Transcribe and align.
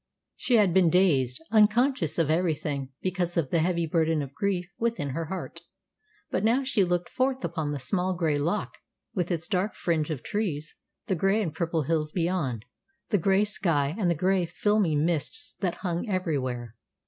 She 0.35 0.55
had 0.55 0.73
been 0.73 0.89
dazed, 0.89 1.39
unconscious 1.51 2.17
of 2.17 2.31
everything, 2.31 2.89
because 3.03 3.37
of 3.37 3.51
the 3.51 3.59
heavy 3.59 3.85
burden 3.85 4.23
of 4.23 4.33
grief 4.33 4.67
within 4.79 5.09
her 5.09 5.25
heart. 5.25 5.61
But 6.31 6.43
now 6.43 6.63
she 6.63 6.83
looked 6.83 7.07
forth 7.07 7.45
upon 7.45 7.71
the 7.71 7.77
small, 7.79 8.15
grey 8.15 8.39
loch, 8.39 8.79
with 9.13 9.29
its 9.29 9.45
dark 9.45 9.75
fringe 9.75 10.09
of 10.09 10.23
trees, 10.23 10.75
the 11.05 11.13
grey 11.13 11.39
and 11.39 11.53
purple 11.53 11.83
hills 11.83 12.11
beyond, 12.11 12.65
the 13.09 13.19
grey 13.19 13.43
sky, 13.45 13.93
and 13.95 14.09
the 14.09 14.15
grey, 14.15 14.47
filmy 14.47 14.95
mists 14.95 15.53
that 15.59 15.75
hung 15.85 16.09
everywhere. 16.09 16.75